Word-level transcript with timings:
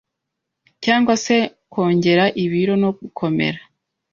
cg 0.83 1.07
se 1.25 1.37
kongera 1.73 2.25
ibiro 2.43 2.73
no 2.83 2.89
gukomera 2.99 3.59